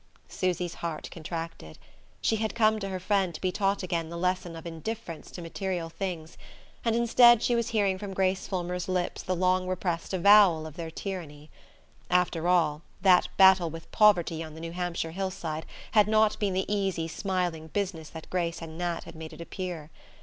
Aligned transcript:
Susy's 0.27 0.73
heart 0.73 1.09
contracted. 1.11 1.77
She 2.21 2.37
had 2.37 2.55
come 2.55 2.79
to 2.79 2.89
her 2.89 2.99
friend 2.99 3.35
to 3.35 3.39
be 3.39 3.51
taught 3.51 3.83
again 3.83 4.09
the 4.09 4.17
lesson 4.17 4.55
of 4.55 4.65
indifference 4.65 5.29
to 5.29 5.43
material 5.43 5.89
things, 5.89 6.39
and 6.83 6.95
instead 6.95 7.43
she 7.43 7.55
was 7.55 7.67
hearing 7.69 7.99
from 7.99 8.15
Grace 8.15 8.47
Fulmer's 8.47 8.89
lips 8.89 9.21
the 9.21 9.35
long 9.35 9.67
repressed 9.67 10.11
avowal 10.11 10.65
of 10.65 10.75
their 10.75 10.89
tyranny. 10.89 11.51
After 12.09 12.47
all, 12.47 12.81
that 13.03 13.27
battle 13.37 13.69
with 13.69 13.91
poverty 13.91 14.41
on 14.43 14.55
the 14.55 14.59
New 14.59 14.71
Hampshire 14.71 15.11
hillside 15.11 15.67
had 15.91 16.07
not 16.07 16.39
been 16.39 16.55
the 16.55 16.65
easy 16.67 17.07
smiling 17.07 17.67
business 17.67 18.09
that 18.09 18.27
Grace 18.31 18.59
and 18.59 18.79
Nat 18.79 19.03
had 19.03 19.13
made 19.13 19.33
it 19.33 19.39
appear. 19.41 19.91